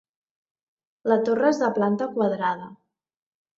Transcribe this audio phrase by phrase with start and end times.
[1.13, 2.73] La torre és de planta quadrada.